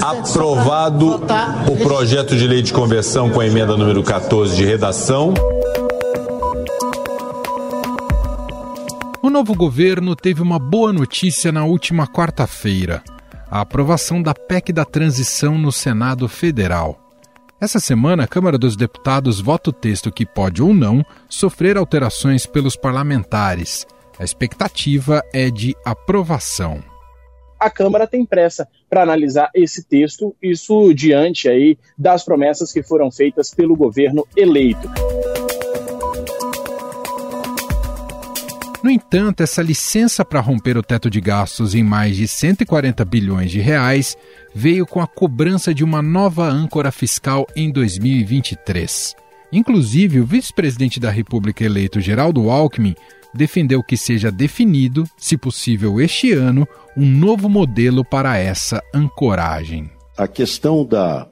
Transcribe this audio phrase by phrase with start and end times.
[0.00, 1.16] Aprovado
[1.70, 5.34] o projeto de lei de conversão com a emenda número 14 de redação.
[9.22, 13.02] O novo governo teve uma boa notícia na última quarta-feira:
[13.50, 16.98] a aprovação da PEC da transição no Senado Federal.
[17.60, 22.46] Essa semana, a Câmara dos Deputados vota o texto que pode ou não sofrer alterações
[22.46, 23.86] pelos parlamentares.
[24.18, 26.91] A expectativa é de aprovação.
[27.62, 33.08] A Câmara tem pressa para analisar esse texto, isso diante aí das promessas que foram
[33.08, 34.90] feitas pelo governo eleito.
[38.82, 43.48] No entanto, essa licença para romper o teto de gastos em mais de 140 bilhões
[43.48, 44.16] de reais
[44.52, 49.14] veio com a cobrança de uma nova âncora fiscal em 2023.
[49.52, 52.96] Inclusive, o vice-presidente da República eleito Geraldo Alckmin
[53.34, 59.90] defendeu que seja definido, se possível este ano, um novo modelo para essa ancoragem.
[60.16, 61.28] A questão da,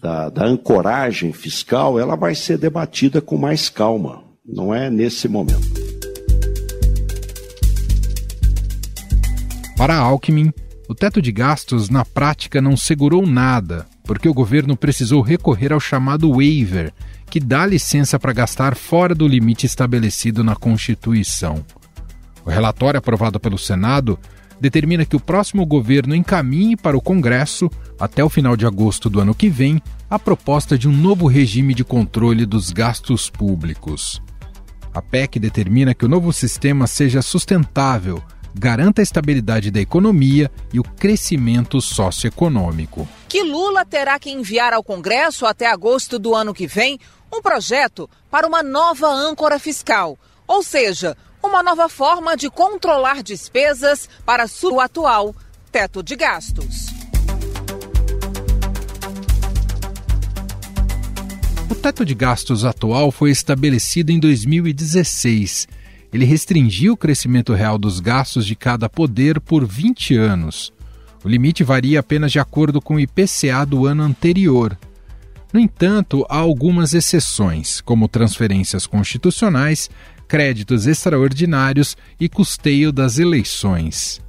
[0.00, 5.96] da, da ancoragem fiscal ela vai ser debatida com mais calma, não é nesse momento.
[9.76, 10.52] Para Alckmin,
[10.88, 15.80] o teto de gastos na prática não segurou nada, porque o governo precisou recorrer ao
[15.80, 16.92] chamado waiver,
[17.36, 21.62] que dá licença para gastar fora do limite estabelecido na Constituição.
[22.42, 24.18] O relatório aprovado pelo Senado
[24.58, 27.70] determina que o próximo governo encaminhe para o Congresso,
[28.00, 31.74] até o final de agosto do ano que vem, a proposta de um novo regime
[31.74, 34.22] de controle dos gastos públicos.
[34.94, 38.22] A PEC determina que o novo sistema seja sustentável
[38.58, 43.06] garanta a estabilidade da economia e o crescimento socioeconômico.
[43.28, 46.98] Que Lula terá que enviar ao Congresso até agosto do ano que vem
[47.32, 54.08] um projeto para uma nova âncora fiscal, ou seja, uma nova forma de controlar despesas
[54.24, 55.34] para o atual
[55.70, 56.86] teto de gastos.
[61.70, 65.68] O teto de gastos atual foi estabelecido em 2016
[66.16, 70.72] ele restringiu o crescimento real dos gastos de cada poder por 20 anos.
[71.22, 74.78] O limite varia apenas de acordo com o IPCA do ano anterior.
[75.56, 79.88] No entanto, há algumas exceções, como transferências constitucionais,
[80.28, 84.20] créditos extraordinários e custeio das eleições.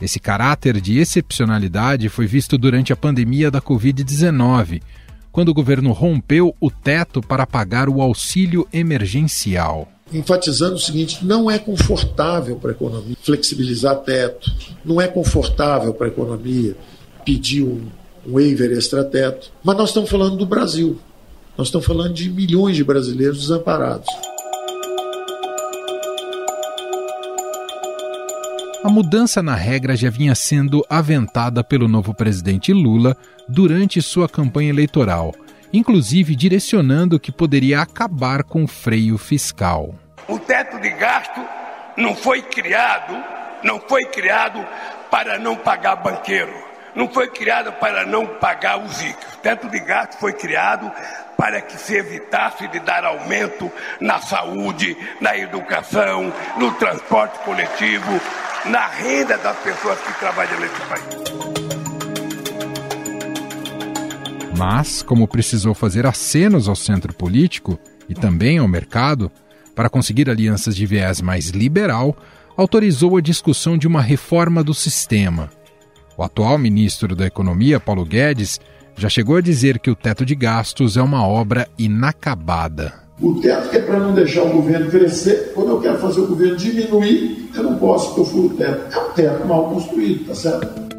[0.00, 4.82] Esse caráter de excepcionalidade foi visto durante a pandemia da Covid-19,
[5.30, 11.48] quando o governo rompeu o teto para pagar o auxílio emergencial enfatizando o seguinte: não
[11.48, 14.52] é confortável para a economia flexibilizar teto,
[14.84, 16.76] não é confortável para a economia
[17.24, 17.86] pedir um,
[18.26, 20.98] waiver extra-teto, mas nós estamos falando do Brasil,
[21.56, 24.08] nós estamos falando de milhões de brasileiros desamparados.
[28.84, 33.16] A mudança na regra já vinha sendo aventada pelo novo presidente Lula
[33.48, 35.32] durante sua campanha eleitoral,
[35.72, 39.94] inclusive direcionando que poderia acabar com o freio fiscal.
[40.26, 41.40] O teto de gasto
[41.96, 43.14] não foi criado,
[43.62, 44.66] não foi criado
[45.10, 46.52] para não pagar banqueiro,
[46.94, 49.34] não foi criado para não pagar os ricos.
[49.34, 50.90] O teto de gasto foi criado
[51.36, 53.70] para que se evitasse de dar aumento
[54.00, 58.20] na saúde, na educação, no transporte coletivo,
[58.66, 61.82] na renda das pessoas que trabalham nesse país.
[64.56, 69.32] Mas, como precisou fazer acenos ao centro político e também ao mercado,
[69.74, 72.16] para conseguir alianças de viés mais liberal,
[72.56, 75.50] autorizou a discussão de uma reforma do sistema.
[76.16, 78.60] O atual ministro da Economia, Paulo Guedes,
[78.96, 82.92] já chegou a dizer que o teto de gastos é uma obra inacabada.
[83.20, 86.26] O teto que é para não deixar o governo crescer, quando eu quero fazer o
[86.26, 88.94] governo diminuir, eu não posso, porque eu furo o teto.
[88.94, 90.92] É um teto mal construído, tá certo?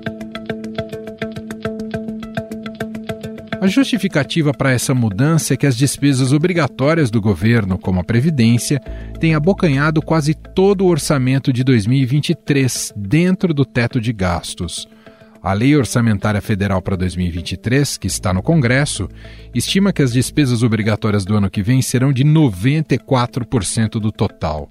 [3.62, 8.78] A justificativa para essa mudança é que as despesas obrigatórias do governo, como a Previdência,
[9.22, 14.86] têm abocanhado quase todo o orçamento de 2023 dentro do teto de gastos.
[15.44, 19.10] A Lei Orçamentária Federal para 2023, que está no Congresso,
[19.54, 24.70] estima que as despesas obrigatórias do ano que vem serão de 94% do total.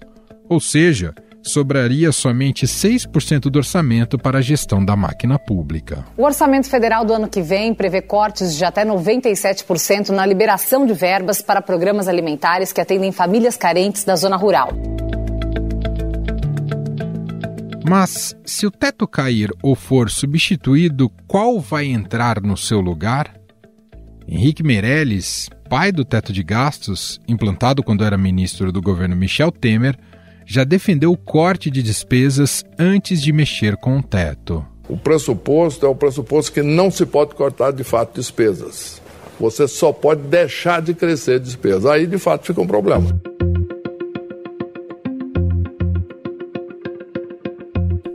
[0.48, 6.06] Ou seja, sobraria somente 6% do orçamento para a gestão da máquina pública.
[6.16, 10.94] O orçamento federal do ano que vem prevê cortes de até 97% na liberação de
[10.94, 14.72] verbas para programas alimentares que atendem famílias carentes da zona rural.
[17.88, 23.34] Mas, se o teto cair ou for substituído, qual vai entrar no seu lugar?
[24.26, 29.98] Henrique Meirelles, pai do teto de gastos, implantado quando era ministro do governo Michel Temer,
[30.46, 34.64] já defendeu o corte de despesas antes de mexer com o teto.
[34.88, 39.00] O pressuposto é o pressuposto que não se pode cortar de fato despesas.
[39.40, 41.86] Você só pode deixar de crescer despesas.
[41.86, 43.20] Aí de fato fica um problema.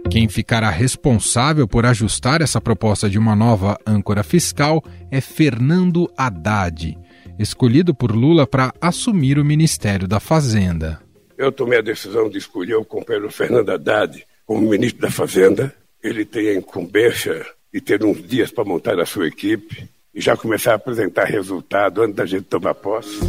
[0.09, 4.81] Quem ficará responsável por ajustar essa proposta de uma nova âncora fiscal
[5.11, 6.97] é Fernando Haddad,
[7.37, 11.01] escolhido por Lula para assumir o Ministério da Fazenda.
[11.37, 15.75] Eu tomei a decisão de escolher o companheiro Fernando Haddad como ministro da Fazenda.
[16.01, 20.37] Ele tem a incumbência de ter uns dias para montar a sua equipe e já
[20.37, 23.19] começar a apresentar resultado antes da gente tomar posse.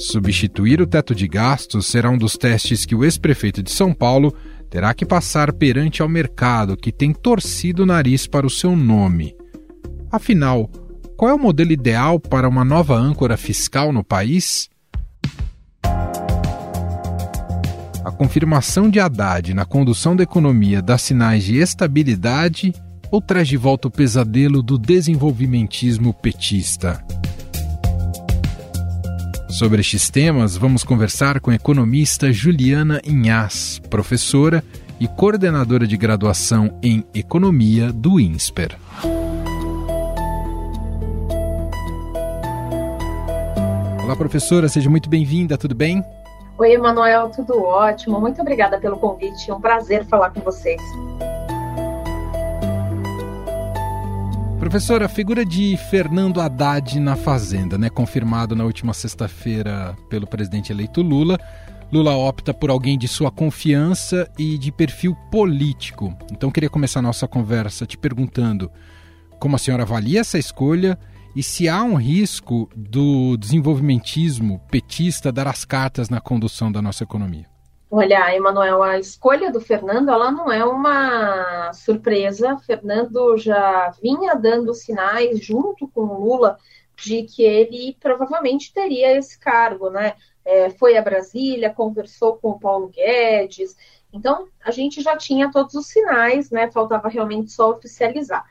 [0.00, 4.34] Substituir o teto de gastos será um dos testes que o ex-prefeito de São Paulo
[4.70, 9.36] terá que passar perante ao mercado que tem torcido o nariz para o seu nome.
[10.10, 10.70] Afinal,
[11.18, 14.70] qual é o modelo ideal para uma nova âncora fiscal no país?
[18.02, 22.72] A confirmação de Haddad na condução da economia dá sinais de estabilidade
[23.10, 27.04] ou traz de volta o pesadelo do desenvolvimentismo petista?
[29.50, 34.62] Sobre estes temas, vamos conversar com a economista Juliana Inhas, professora
[35.00, 38.78] e coordenadora de graduação em Economia do INSPER.
[44.04, 46.04] Olá, professora, seja muito bem-vinda, tudo bem?
[46.56, 48.20] Oi, Emanuel, tudo ótimo.
[48.20, 50.80] Muito obrigada pelo convite, é um prazer falar com vocês.
[54.60, 60.70] Professora, a figura de Fernando Haddad na Fazenda, né, confirmado na última sexta-feira pelo presidente
[60.70, 61.40] eleito Lula.
[61.90, 66.14] Lula opta por alguém de sua confiança e de perfil político.
[66.30, 68.70] Então, queria começar a nossa conversa te perguntando
[69.40, 70.98] como a senhora avalia essa escolha
[71.34, 77.02] e se há um risco do desenvolvimentismo petista dar as cartas na condução da nossa
[77.02, 77.46] economia.
[77.92, 82.56] Olha, Emanuel, a escolha do Fernando, ela não é uma surpresa.
[82.58, 86.56] Fernando já vinha dando sinais junto com Lula
[86.94, 90.14] de que ele provavelmente teria esse cargo, né?
[90.44, 93.76] É, foi a Brasília, conversou com o Paulo Guedes.
[94.12, 96.70] Então, a gente já tinha todos os sinais, né?
[96.70, 98.44] Faltava realmente só oficializar.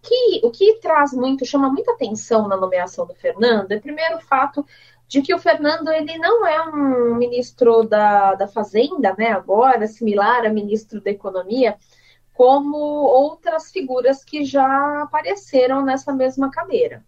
[0.00, 4.22] Que, o que traz muito, chama muita atenção na nomeação do Fernando é primeiro o
[4.22, 4.64] fato
[5.06, 10.44] de que o Fernando ele não é um ministro da, da Fazenda, né, agora, similar
[10.44, 11.76] a ministro da Economia,
[12.32, 17.04] como outras figuras que já apareceram nessa mesma cadeira.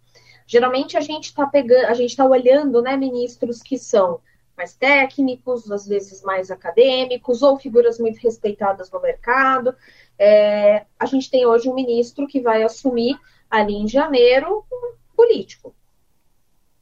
[0.46, 4.20] Geralmente a gente está pegando, a gente está olhando, né, ministros que são
[4.56, 9.74] mais técnicos, às vezes mais acadêmicos, ou figuras muito respeitadas no mercado.
[10.18, 13.18] É, a gente tem hoje um ministro que vai assumir
[13.50, 15.74] ali em janeiro um político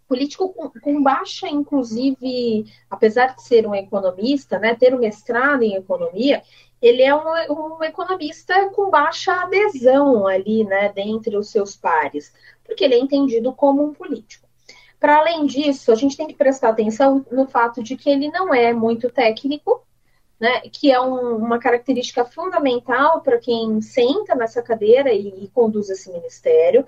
[0.08, 5.74] político com, com, baixa, inclusive, apesar de ser um economista, né, ter um mestrado em
[5.74, 6.42] economia,
[6.80, 12.32] ele é um, um economista com baixa adesão ali, né, dentre os seus pares,
[12.64, 14.46] porque ele é entendido como um político.
[15.00, 18.54] Para além disso, a gente tem que prestar atenção no fato de que ele não
[18.54, 19.84] é muito técnico,
[20.38, 25.88] né, que é um, uma característica fundamental para quem senta nessa cadeira e, e conduz
[25.88, 26.86] esse ministério.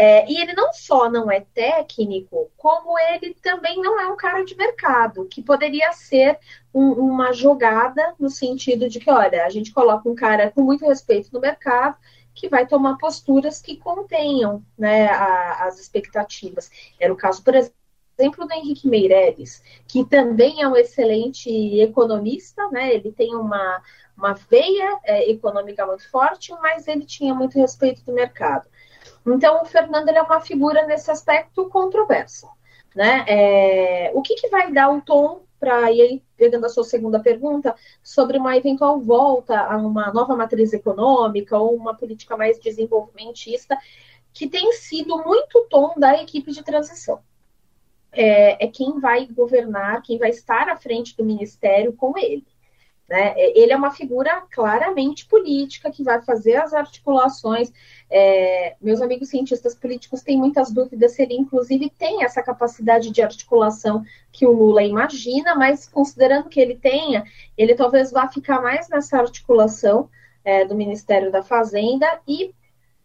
[0.00, 4.44] É, e ele não só não é técnico, como ele também não é um cara
[4.44, 6.38] de mercado, que poderia ser
[6.72, 10.86] um, uma jogada no sentido de que, olha, a gente coloca um cara com muito
[10.86, 11.96] respeito no mercado
[12.32, 16.70] que vai tomar posturas que contenham né, a, as expectativas.
[17.00, 22.94] Era o caso, por exemplo, do Henrique Meirelles, que também é um excelente economista, né?
[22.94, 23.82] Ele tem uma,
[24.16, 28.68] uma veia é, econômica muito forte, mas ele tinha muito respeito do mercado.
[29.26, 32.48] Então, o Fernando é uma figura nesse aspecto controversa.
[32.94, 33.24] Né?
[33.28, 37.20] É, o que, que vai dar o tom para, e aí, pegando a sua segunda
[37.20, 43.76] pergunta, sobre uma eventual volta a uma nova matriz econômica ou uma política mais desenvolvimentista,
[44.32, 47.20] que tem sido muito tom da equipe de transição.
[48.12, 52.46] É, é quem vai governar, quem vai estar à frente do ministério com ele.
[53.08, 53.34] Né?
[53.36, 57.72] Ele é uma figura claramente política que vai fazer as articulações.
[58.10, 63.22] É, meus amigos cientistas políticos têm muitas dúvidas se ele, inclusive, tem essa capacidade de
[63.22, 67.24] articulação que o Lula imagina, mas considerando que ele tenha,
[67.56, 70.10] ele talvez vá ficar mais nessa articulação
[70.44, 72.54] é, do Ministério da Fazenda e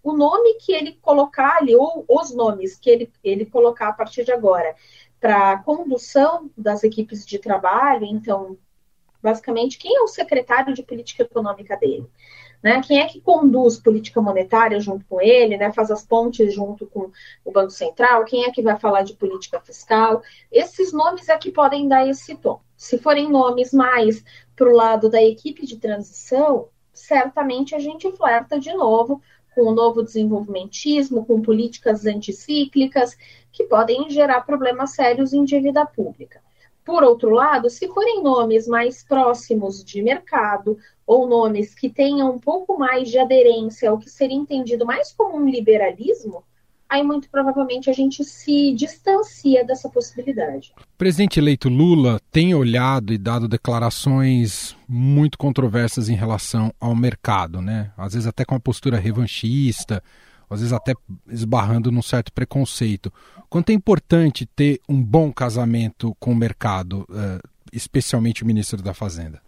[0.03, 4.25] o nome que ele colocar ali, ou os nomes que ele, ele colocar a partir
[4.25, 4.75] de agora,
[5.17, 8.57] para condução das equipes de trabalho, então
[9.23, 12.05] basicamente, quem é o secretário de política econômica dele?
[12.61, 12.81] Né?
[12.81, 15.71] Quem é que conduz política monetária junto com ele, né?
[15.71, 17.09] faz as pontes junto com
[17.43, 18.25] o Banco Central?
[18.25, 20.21] Quem é que vai falar de política fiscal?
[20.51, 22.59] Esses nomes é que podem dar esse tom.
[22.75, 24.23] Se forem nomes mais
[24.55, 29.21] para o lado da equipe de transição, certamente a gente flerta de novo
[29.55, 33.15] com o novo desenvolvimentismo, com políticas anticíclicas,
[33.51, 36.41] que podem gerar problemas sérios em dívida pública.
[36.85, 42.39] Por outro lado, se forem nomes mais próximos de mercado ou nomes que tenham um
[42.39, 46.43] pouco mais de aderência ao que seria entendido mais como um liberalismo,
[46.89, 50.73] aí muito provavelmente a gente se distancia dessa possibilidade.
[50.77, 57.61] O presidente eleito Lula tem olhado e dado declarações muito controversas em relação ao mercado,
[57.61, 57.91] né?
[57.97, 60.03] Às vezes até com uma postura revanchista,
[60.53, 60.93] às vezes até
[61.27, 63.11] esbarrando num certo preconceito.
[63.49, 67.39] Quanto é importante ter um bom casamento com o mercado, eh,
[67.71, 69.41] especialmente o ministro da Fazenda?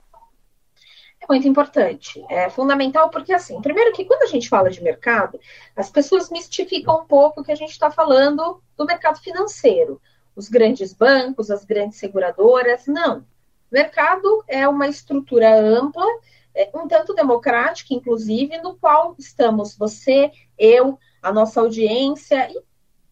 [1.21, 2.23] É muito importante.
[2.29, 5.39] É fundamental porque, assim, primeiro que quando a gente fala de mercado,
[5.75, 9.99] as pessoas mistificam um pouco que a gente está falando do mercado financeiro.
[10.35, 13.19] Os grandes bancos, as grandes seguradoras, não.
[13.19, 13.25] O
[13.71, 16.05] mercado é uma estrutura ampla
[16.73, 22.63] um tanto democrática, inclusive, no qual estamos você, eu, a nossa audiência e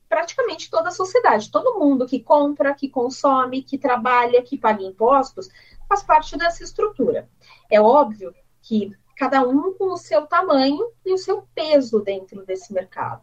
[0.07, 1.51] praticamente toda a sociedade.
[1.51, 5.50] Todo mundo que compra, que consome, que trabalha, que paga impostos,
[5.89, 7.27] faz parte dessa estrutura.
[7.69, 12.71] É óbvio que cada um com o seu tamanho e o seu peso dentro desse
[12.73, 13.21] mercado.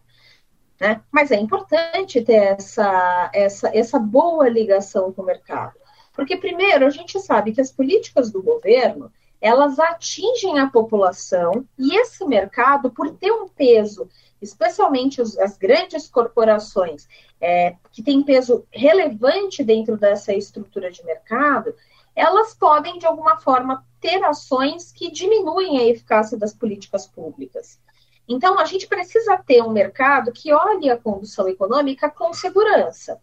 [0.80, 1.00] Né?
[1.12, 5.74] Mas é importante ter essa, essa, essa boa ligação com o mercado.
[6.12, 11.96] Porque, primeiro, a gente sabe que as políticas do governo elas atingem a população e
[11.96, 14.08] esse mercado, por ter um peso,
[14.40, 17.08] especialmente os, as grandes corporações,
[17.40, 21.74] é, que têm peso relevante dentro dessa estrutura de mercado,
[22.14, 27.80] elas podem, de alguma forma, ter ações que diminuem a eficácia das políticas públicas.
[28.28, 33.20] Então, a gente precisa ter um mercado que olhe a condução econômica com segurança.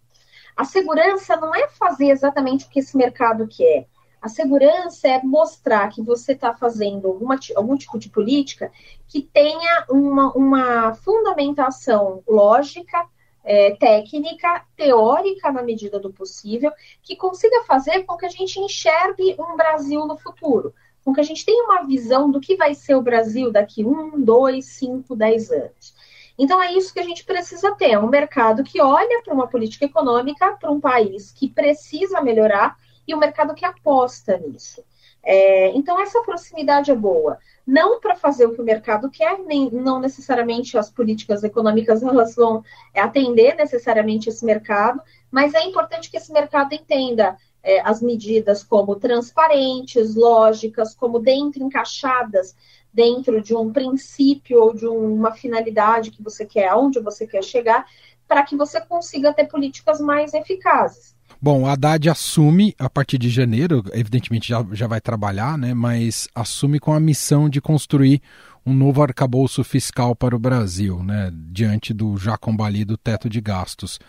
[0.56, 3.88] A segurança não é fazer exatamente o que esse mercado quer
[4.28, 8.70] a segurança é mostrar que você está fazendo alguma, algum tipo de política
[9.08, 13.08] que tenha uma, uma fundamentação lógica,
[13.42, 19.38] é, técnica, teórica na medida do possível, que consiga fazer com que a gente enxergue
[19.40, 20.74] um Brasil no futuro,
[21.06, 24.22] com que a gente tenha uma visão do que vai ser o Brasil daqui um,
[24.22, 25.96] dois, cinco, dez anos.
[26.38, 29.48] Então é isso que a gente precisa ter, é um mercado que olha para uma
[29.48, 32.76] política econômica, para um país que precisa melhorar
[33.08, 34.84] e o mercado que aposta nisso.
[35.24, 37.38] É, então, essa proximidade é boa.
[37.66, 42.36] Não para fazer o que o mercado quer, nem não necessariamente as políticas econômicas elas
[42.36, 42.64] vão
[42.96, 48.96] atender necessariamente esse mercado, mas é importante que esse mercado entenda é, as medidas como
[48.96, 52.56] transparentes, lógicas, como dentro, encaixadas
[52.98, 57.44] dentro de um princípio ou de um, uma finalidade que você quer, aonde você quer
[57.44, 57.86] chegar,
[58.28, 61.16] para que você consiga ter políticas mais eficazes.
[61.40, 66.28] Bom, a Haddad assume a partir de janeiro, evidentemente já, já vai trabalhar, né, mas
[66.34, 68.20] assume com a missão de construir
[68.66, 74.00] um novo arcabouço fiscal para o Brasil, né, diante do já combalido teto de gastos.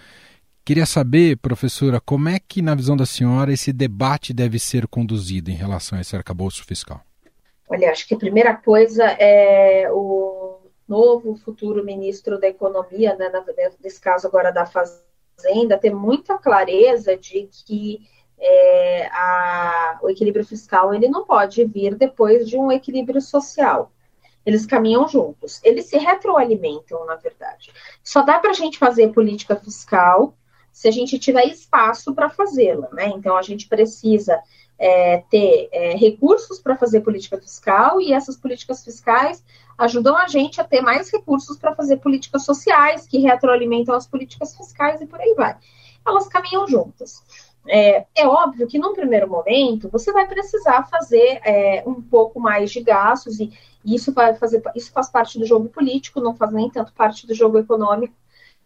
[0.65, 5.51] Queria saber, professora, como é que, na visão da senhora, esse debate deve ser conduzido
[5.51, 7.03] em relação a esse arcabouço fiscal?
[7.69, 13.31] Olha, acho que a primeira coisa é o novo futuro ministro da Economia, né,
[13.83, 18.01] nesse caso agora da Fazenda, ter muita clareza de que
[18.41, 23.93] é, a, o equilíbrio fiscal ele não pode vir depois de um equilíbrio social.
[24.47, 27.71] Eles caminham juntos, eles se retroalimentam, na verdade.
[28.03, 30.35] Só dá para a gente fazer política fiscal
[30.73, 33.09] se a gente tiver espaço para fazê-la, né?
[33.09, 34.41] Então a gente precisa
[34.79, 39.45] é, ter é, recursos para fazer política fiscal e essas políticas fiscais
[39.77, 44.57] ajudam a gente a ter mais recursos para fazer políticas sociais que retroalimentam as políticas
[44.57, 45.57] fiscais e por aí vai.
[46.07, 47.23] Elas caminham juntas.
[47.67, 52.71] É, é óbvio que num primeiro momento você vai precisar fazer é, um pouco mais
[52.71, 53.53] de gastos e,
[53.85, 57.35] isso vai fazer isso faz parte do jogo político, não faz nem tanto parte do
[57.35, 58.15] jogo econômico,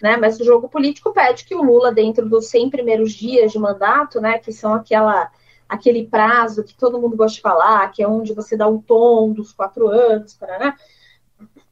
[0.00, 0.16] né?
[0.16, 4.21] Mas o jogo político pede que o Lula, dentro dos 100 primeiros dias de mandato,
[4.21, 5.31] né, que são aquela
[5.72, 9.32] aquele prazo que todo mundo gosta de falar, que é onde você dá o tom
[9.32, 10.74] dos quatro anos, né?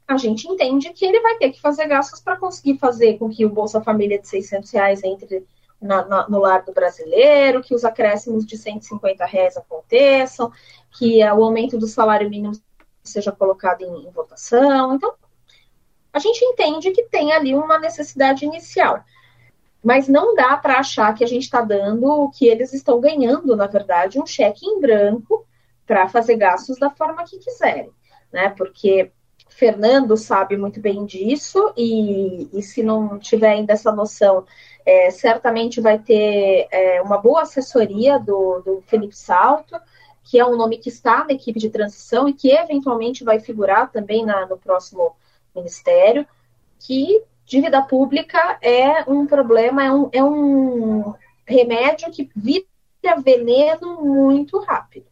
[0.08, 3.46] a gente entende que ele vai ter que fazer gastos para conseguir fazer com que
[3.46, 5.46] o Bolsa Família de 600 reais entre
[5.80, 10.50] na, na, no lar do brasileiro, que os acréscimos de 150 reais aconteçam,
[10.98, 12.54] que o aumento do salário mínimo
[13.04, 14.94] seja colocado em, em votação.
[14.94, 15.14] Então,
[16.12, 19.04] a gente entende que tem ali uma necessidade inicial.
[19.82, 23.66] Mas não dá para achar que a gente está dando, que eles estão ganhando, na
[23.66, 25.46] verdade, um cheque em branco
[25.86, 27.90] para fazer gastos da forma que quiserem,
[28.32, 28.50] né?
[28.50, 29.10] Porque
[29.48, 34.44] Fernando sabe muito bem disso, e, e se não tiver ainda essa noção,
[34.86, 39.76] é, certamente vai ter é, uma boa assessoria do, do Felipe Salto,
[40.22, 43.90] que é um nome que está na equipe de transição e que eventualmente vai figurar
[43.90, 45.16] também na, no próximo
[45.54, 46.26] ministério,
[46.78, 51.14] que dívida pública é um problema, é um, é um
[51.44, 52.64] remédio que vira
[53.24, 55.06] veneno muito rápido.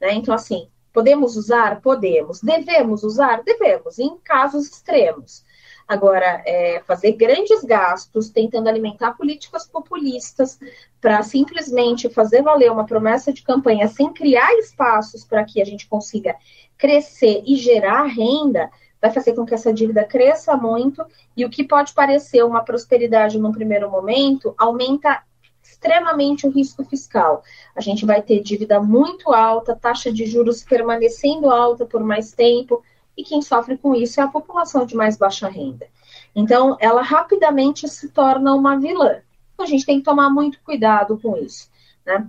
[0.00, 0.14] Né?
[0.14, 1.82] Então, assim, podemos usar?
[1.82, 2.40] Podemos.
[2.40, 3.42] Devemos usar?
[3.42, 5.44] Devemos, em casos extremos.
[5.86, 10.58] Agora, é, fazer grandes gastos tentando alimentar políticas populistas
[11.02, 15.86] para simplesmente fazer valer uma promessa de campanha sem criar espaços para que a gente
[15.86, 16.34] consiga
[16.78, 18.70] crescer e gerar renda,
[19.04, 21.04] vai fazer com que essa dívida cresça muito
[21.36, 25.22] e o que pode parecer uma prosperidade num primeiro momento aumenta
[25.62, 27.42] extremamente o risco fiscal.
[27.76, 32.82] A gente vai ter dívida muito alta, taxa de juros permanecendo alta por mais tempo,
[33.14, 35.86] e quem sofre com isso é a população de mais baixa renda.
[36.34, 39.20] Então, ela rapidamente se torna uma vilã.
[39.52, 41.68] Então, a gente tem que tomar muito cuidado com isso.
[42.06, 42.26] Né?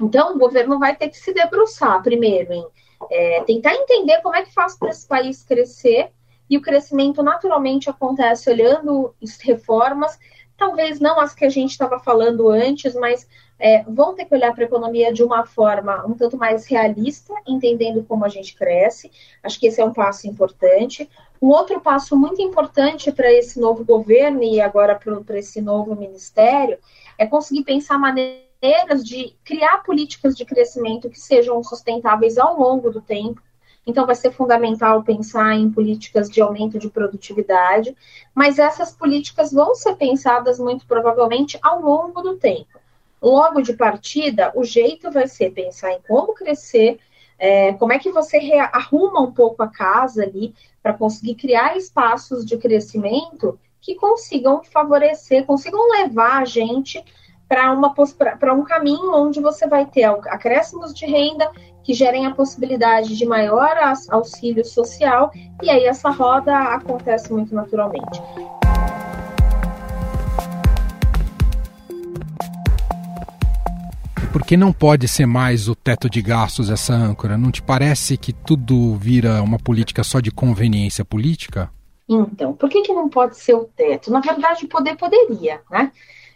[0.00, 2.66] Então, o governo vai ter que se debruçar primeiro em
[3.10, 6.10] é, tentar entender como é que faz para esse país crescer,
[6.48, 10.18] e o crescimento naturalmente acontece olhando reformas,
[10.56, 14.54] talvez não as que a gente estava falando antes, mas é, vão ter que olhar
[14.54, 19.10] para a economia de uma forma um tanto mais realista, entendendo como a gente cresce.
[19.42, 21.08] Acho que esse é um passo importante.
[21.40, 26.78] Um outro passo muito importante para esse novo governo e agora para esse novo ministério
[27.18, 28.45] é conseguir pensar maneiras
[29.04, 33.40] de criar políticas de crescimento que sejam sustentáveis ao longo do tempo.
[33.86, 37.96] Então, vai ser fundamental pensar em políticas de aumento de produtividade,
[38.34, 42.80] mas essas políticas vão ser pensadas muito provavelmente ao longo do tempo.
[43.22, 46.98] Logo de partida, o jeito vai ser pensar em como crescer,
[47.38, 48.38] é, como é que você
[48.72, 55.44] arruma um pouco a casa ali para conseguir criar espaços de crescimento que consigam favorecer,
[55.44, 57.04] consigam levar a gente
[57.48, 61.50] para um caminho onde você vai ter acréscimos de renda
[61.84, 63.76] que gerem a possibilidade de maior
[64.10, 65.30] auxílio social,
[65.62, 68.20] e aí essa roda acontece muito naturalmente.
[74.32, 77.38] Por que não pode ser mais o teto de gastos essa âncora?
[77.38, 81.70] Não te parece que tudo vira uma política só de conveniência política?
[82.08, 84.10] Então, por que, que não pode ser o teto?
[84.10, 85.90] Na verdade, poder poderia, né?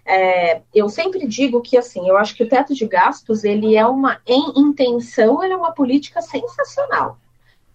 [0.05, 3.87] É, eu sempre digo que, assim, eu acho que o teto de gastos, ele é
[3.87, 7.19] uma, em intenção, ele é uma política sensacional,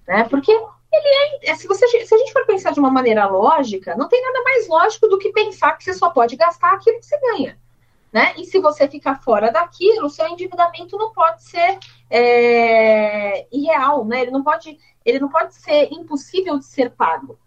[0.07, 0.25] né?
[0.29, 4.07] Porque ele é, se, você, se a gente for pensar de uma maneira lógica, não
[4.07, 7.19] tem nada mais lógico do que pensar que você só pode gastar aquilo que você
[7.19, 7.57] ganha
[8.15, 8.33] né?
[8.37, 11.77] E se você ficar fora daquilo, seu endividamento não pode ser
[12.09, 14.21] é, irreal, né?
[14.21, 17.37] Ele não pode, ele não pode ser impossível de ser pago.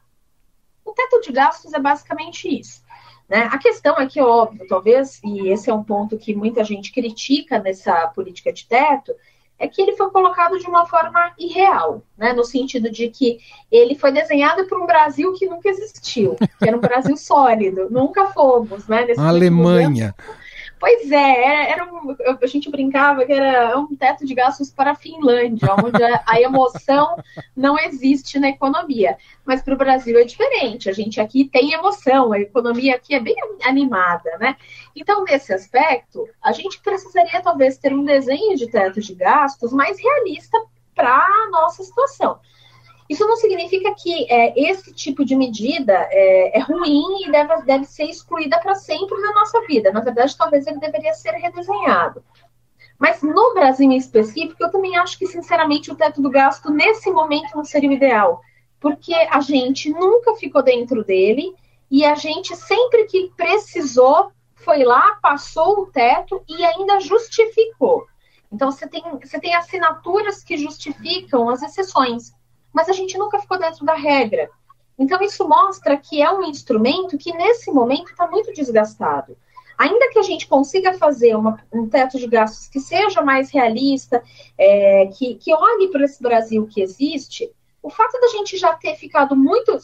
[0.85, 2.83] O teto de gastos é basicamente isso.
[3.29, 3.49] Né?
[3.53, 7.59] A questão é que, óbvio, talvez, e esse é um ponto que muita gente critica
[7.59, 9.13] nessa política de teto,
[9.59, 12.33] é que ele foi colocado de uma forma irreal, né?
[12.33, 13.39] no sentido de que
[13.71, 18.27] ele foi desenhado para um Brasil que nunca existiu, que era um Brasil sólido, nunca
[18.29, 18.87] fomos.
[18.87, 19.07] Né?
[19.19, 20.15] A Alemanha.
[20.79, 24.95] Pois é, era um, a gente brincava que era um teto de gastos para a
[24.95, 27.17] Finlândia, onde a, emoção
[27.57, 29.17] não existe na economia.
[29.45, 33.21] Mas para o Brasil é diferente, a gente aqui tem emoção, a economia aqui é
[33.21, 34.57] bem animada, né?
[34.95, 39.99] Então, nesse aspecto, a gente precisaria talvez ter um desenho de teto de gastos mais
[40.01, 40.59] realista
[40.95, 42.39] para a nossa situação.
[43.09, 47.85] Isso não significa que é, esse tipo de medida é, é ruim e deve, deve
[47.85, 49.91] ser excluída para sempre na nossa vida.
[49.91, 52.23] Na verdade, talvez ele deveria ser redesenhado.
[52.99, 57.11] Mas no Brasil em específico, eu também acho que, sinceramente, o teto do gasto nesse
[57.11, 58.41] momento não seria o ideal,
[58.81, 61.55] porque a gente nunca ficou dentro dele
[61.91, 68.07] e a gente sempre que precisou foi lá, passou o teto e ainda justificou.
[68.53, 72.33] Então você tem, você tem assinaturas que justificam as exceções
[72.79, 74.49] mas a gente nunca ficou dentro da regra.
[74.97, 79.37] Então, isso mostra que é um instrumento que, nesse momento, está muito desgastado.
[79.77, 84.23] Ainda que a gente consiga fazer uma, um teto de gastos que seja mais realista,
[84.57, 87.51] é, que, que olhe para esse Brasil que existe,
[87.83, 89.77] o fato da gente já ter ficado muito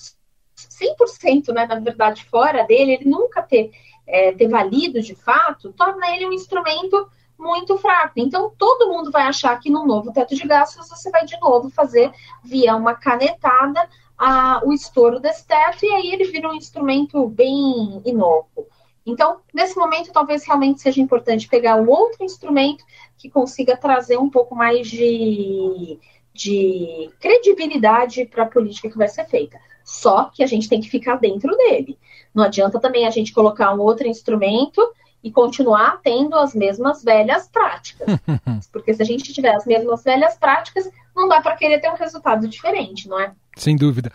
[0.56, 3.72] 100%, né, na verdade, fora dele, ele nunca ter,
[4.06, 8.14] é, ter valido de fato, torna ele um instrumento muito fraco.
[8.16, 11.70] Então, todo mundo vai achar que no novo teto de gastos você vai de novo
[11.70, 17.26] fazer via uma canetada a, o estouro desse teto, e aí ele vira um instrumento
[17.28, 18.66] bem inócuo.
[19.06, 22.84] Então, nesse momento, talvez realmente seja importante pegar um outro instrumento
[23.18, 25.98] que consiga trazer um pouco mais de,
[26.32, 29.60] de credibilidade para a política que vai ser feita.
[29.84, 31.98] Só que a gente tem que ficar dentro dele.
[32.34, 34.80] Não adianta também a gente colocar um outro instrumento
[35.24, 38.06] e continuar tendo as mesmas velhas práticas.
[38.70, 41.96] Porque se a gente tiver as mesmas velhas práticas, não dá para querer ter um
[41.96, 43.32] resultado diferente, não é?
[43.56, 44.12] Sem dúvida.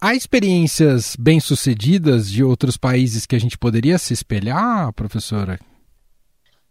[0.00, 5.58] Há experiências bem-sucedidas de outros países que a gente poderia se espelhar, professora?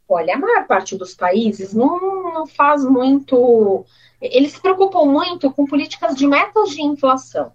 [0.08, 3.86] Olha, a maior parte dos países não, não faz muito.
[4.22, 7.52] Eles se preocupam muito com políticas de metas de inflação.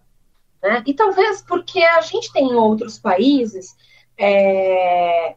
[0.63, 0.83] Né?
[0.85, 3.75] E talvez porque a gente tem em outros países
[4.19, 5.37] é,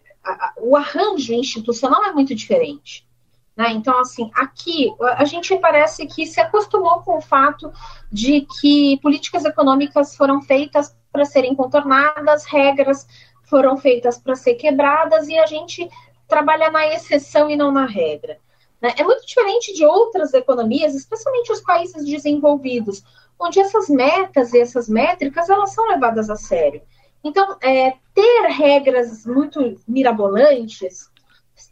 [0.57, 3.07] o arranjo institucional é muito diferente.
[3.55, 3.71] Né?
[3.71, 7.71] Então, assim, aqui a gente parece que se acostumou com o fato
[8.12, 13.05] de que políticas econômicas foram feitas para serem contornadas, regras
[13.43, 15.89] foram feitas para ser quebradas e a gente
[16.27, 18.39] trabalha na exceção e não na regra.
[18.81, 18.93] Né?
[18.97, 23.03] É muito diferente de outras economias, especialmente os países desenvolvidos,
[23.38, 26.81] onde essas metas e essas métricas elas são levadas a sério.
[27.23, 31.10] Então, é, ter regras muito mirabolantes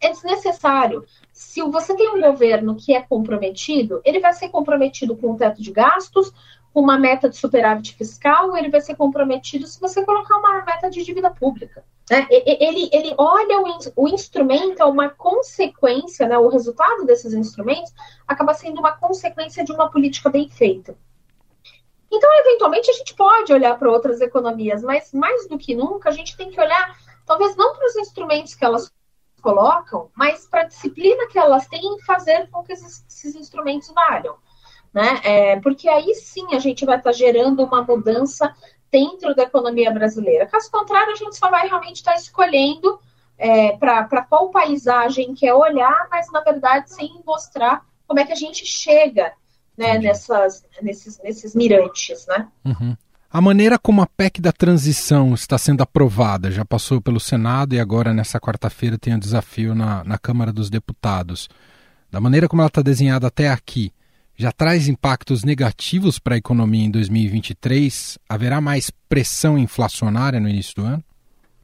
[0.01, 1.03] é desnecessário.
[1.33, 5.61] Se você tem um governo que é comprometido, ele vai ser comprometido com o teto
[5.61, 6.31] de gastos,
[6.73, 10.89] com uma meta de superávit fiscal, ele vai ser comprometido se você colocar uma meta
[10.89, 11.83] de dívida pública.
[12.09, 12.27] Né?
[12.29, 16.37] Ele, ele olha o, o instrumento, é uma consequência, né?
[16.37, 17.93] o resultado desses instrumentos
[18.27, 20.95] acaba sendo uma consequência de uma política bem feita.
[22.11, 26.11] Então, eventualmente, a gente pode olhar para outras economias, mas mais do que nunca, a
[26.11, 28.91] gente tem que olhar, talvez não para os instrumentos que elas
[29.41, 33.89] colocam, mas para a disciplina que elas têm em fazer com que esses, esses instrumentos
[33.93, 34.35] valham.
[34.93, 35.21] Né?
[35.23, 38.53] É, porque aí sim a gente vai estar tá gerando uma mudança
[38.91, 40.47] dentro da economia brasileira.
[40.47, 42.99] Caso contrário, a gente só vai realmente estar tá escolhendo
[43.37, 48.35] é, para qual paisagem quer olhar, mas na verdade sem mostrar como é que a
[48.35, 49.33] gente chega
[49.79, 52.47] né, nessas, nesses, nesses mirantes, né?
[52.65, 52.97] Uhum.
[53.31, 57.79] A maneira como a PEC da transição está sendo aprovada, já passou pelo Senado e
[57.79, 61.47] agora nessa quarta-feira tem o desafio na, na Câmara dos Deputados.
[62.11, 63.93] Da maneira como ela está desenhada até aqui,
[64.35, 68.17] já traz impactos negativos para a economia em 2023?
[68.27, 71.03] Haverá mais pressão inflacionária no início do ano?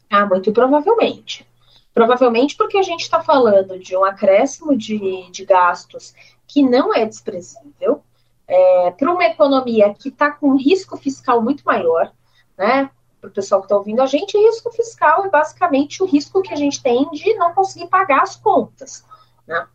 [0.09, 1.45] Ah, muito provavelmente.
[1.93, 6.13] Provavelmente porque a gente está falando de um acréscimo de, de gastos
[6.47, 8.03] que não é desprezível,
[8.47, 12.11] é, para uma economia que está com um risco fiscal muito maior,
[12.57, 12.89] né?
[13.19, 16.53] Para o pessoal que está ouvindo a gente, risco fiscal é basicamente o risco que
[16.53, 19.03] a gente tem de não conseguir pagar as contas,
[19.47, 19.67] né?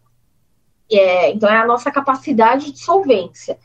[0.90, 3.58] É, então é a nossa capacidade de solvência.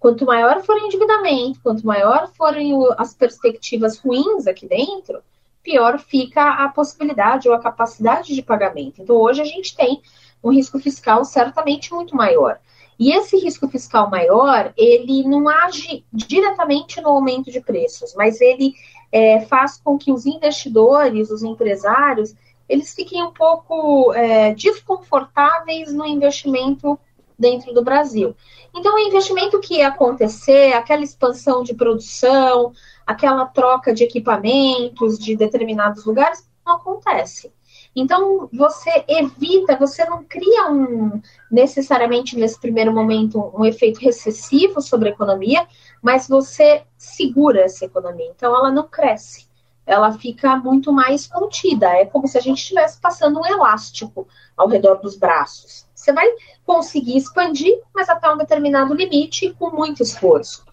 [0.00, 5.22] Quanto maior for o endividamento, quanto maior forem as perspectivas ruins aqui dentro,
[5.62, 9.00] pior fica a possibilidade ou a capacidade de pagamento.
[9.00, 10.02] Então hoje a gente tem
[10.42, 12.58] um risco fiscal certamente muito maior.
[13.02, 18.74] E esse risco fiscal maior, ele não age diretamente no aumento de preços, mas ele
[19.10, 22.32] é, faz com que os investidores, os empresários,
[22.68, 26.96] eles fiquem um pouco é, desconfortáveis no investimento
[27.36, 28.36] dentro do Brasil.
[28.72, 32.72] Então, o investimento que ia acontecer, aquela expansão de produção,
[33.04, 37.52] aquela troca de equipamentos de determinados lugares, não acontece.
[37.94, 45.10] Então, você evita, você não cria um, necessariamente nesse primeiro momento, um efeito recessivo sobre
[45.10, 45.66] a economia,
[46.00, 48.30] mas você segura essa economia.
[48.34, 49.46] Então, ela não cresce,
[49.84, 51.88] ela fica muito mais contida.
[51.88, 54.26] É como se a gente estivesse passando um elástico
[54.56, 55.86] ao redor dos braços.
[55.94, 56.26] Você vai
[56.64, 60.64] conseguir expandir, mas até um determinado limite, com muito esforço.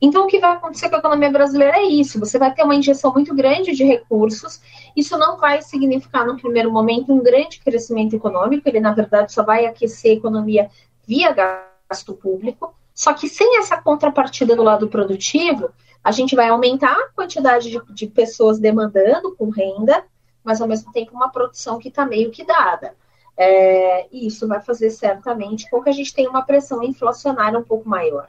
[0.00, 2.74] Então, o que vai acontecer com a economia brasileira é isso: você vai ter uma
[2.74, 4.60] injeção muito grande de recursos.
[4.94, 9.42] Isso não vai significar, no primeiro momento, um grande crescimento econômico, ele, na verdade, só
[9.42, 10.70] vai aquecer a economia
[11.06, 12.74] via gasto público.
[12.94, 15.70] Só que sem essa contrapartida do lado produtivo,
[16.02, 20.04] a gente vai aumentar a quantidade de, de pessoas demandando com renda,
[20.42, 22.94] mas ao mesmo tempo uma produção que está meio que dada.
[23.36, 27.64] É, e isso vai fazer certamente com que a gente tenha uma pressão inflacionária um
[27.64, 28.28] pouco maior.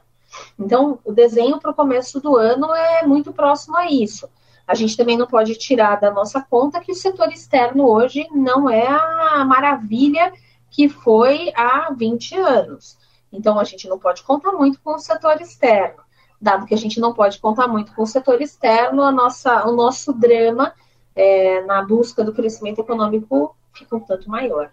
[0.58, 4.28] Então, o desenho para o começo do ano é muito próximo a isso.
[4.66, 8.68] A gente também não pode tirar da nossa conta que o setor externo hoje não
[8.68, 10.32] é a maravilha
[10.70, 12.98] que foi há 20 anos.
[13.32, 16.02] Então, a gente não pode contar muito com o setor externo.
[16.40, 19.74] Dado que a gente não pode contar muito com o setor externo, a nossa, o
[19.74, 20.72] nosso drama
[21.14, 24.70] é, na busca do crescimento econômico fica um tanto maior.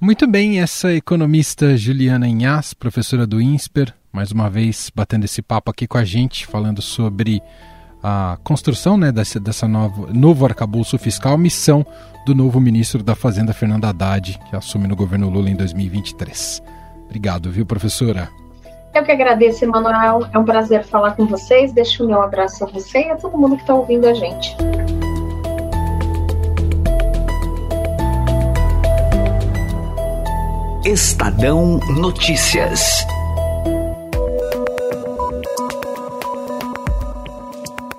[0.00, 5.70] Muito bem, essa economista Juliana Inhas, professora do INSPER, mais uma vez batendo esse papo
[5.70, 7.42] aqui com a gente, falando sobre
[8.02, 11.84] a construção né, dessa, dessa nova, novo arcabouço fiscal, missão
[12.24, 16.62] do novo ministro da Fazenda, Fernando Haddad, que assume no governo Lula em 2023.
[17.04, 18.30] Obrigado, viu, professora?
[18.94, 20.26] Eu que agradeço, Emanuel.
[20.32, 21.72] É um prazer falar com vocês.
[21.72, 24.56] Deixo o meu abraço a você e a todo mundo que está ouvindo a gente.
[30.90, 32.82] Estadão Notícias.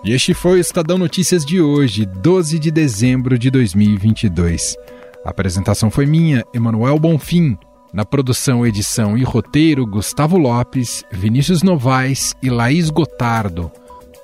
[0.04, 4.76] E este foi o Estadão Notícias de hoje, 12 de dezembro de 2022.
[5.24, 7.58] A apresentação foi minha, Emanuel Bonfim.
[7.94, 13.72] Na produção, edição e roteiro, Gustavo Lopes, Vinícius Novaes e Laís Gotardo.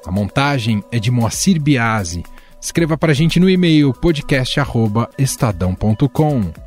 [0.05, 2.21] A montagem é de Moacir Biasi.
[2.61, 6.66] Escreva para a gente no e-mail podcast@estadão.com.